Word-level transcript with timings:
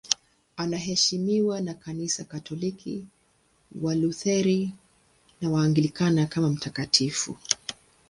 Anaheshimiwa 0.57 1.61
na 1.61 1.73
Kanisa 1.73 2.23
Katoliki, 2.23 3.05
Walutheri 3.81 4.71
na 5.41 5.49
Waanglikana 5.49 6.25
kama 6.25 6.49
mtakatifu. 6.49 7.37